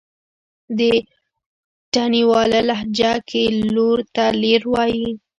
په 0.77 0.87
تڼيواله 1.93 2.59
لهجه 2.69 3.13
کې 3.29 3.43
لور 3.75 3.99
ته 4.15 4.25
لير 4.41 4.61
وايي. 4.73 5.09